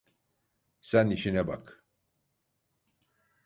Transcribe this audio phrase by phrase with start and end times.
[0.81, 1.83] Sen işine bak.